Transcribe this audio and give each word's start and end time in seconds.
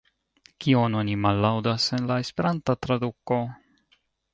Kion 0.65 0.97
oni 1.01 1.19
mallaŭdas 1.27 1.87
en 2.01 2.11
la 2.13 2.21
Esperanta 2.25 2.79
traduko? 2.87 3.43